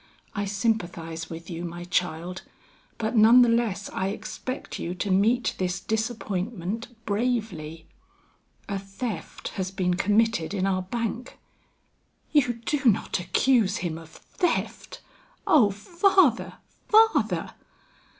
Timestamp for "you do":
12.33-12.83